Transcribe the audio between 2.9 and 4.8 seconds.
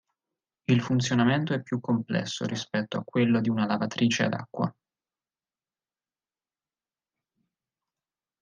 a quello di una lavatrice ad acqua.